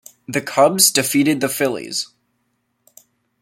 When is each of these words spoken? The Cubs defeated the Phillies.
The 0.27 0.41
Cubs 0.41 0.89
defeated 0.89 1.41
the 1.41 1.47
Phillies. 1.47 2.07